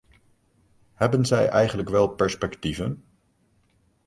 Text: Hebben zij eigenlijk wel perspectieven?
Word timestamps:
Hebben 0.93 1.25
zij 1.25 1.47
eigenlijk 1.49 1.89
wel 1.89 2.07
perspectieven? 2.07 3.03